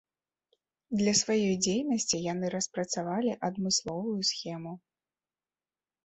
[0.99, 4.73] Для сваёй дзейнасці яны распрацавалі адмысловую схему.